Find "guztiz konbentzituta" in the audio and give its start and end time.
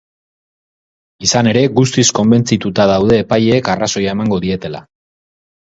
1.81-2.89